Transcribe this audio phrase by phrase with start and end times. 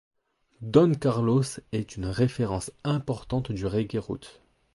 [0.61, 4.41] Don Carlos est une référence importante du reggae roots.